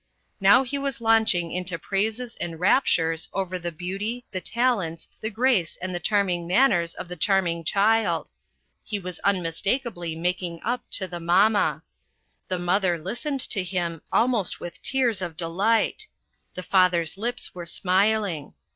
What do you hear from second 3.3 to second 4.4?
over the beauty,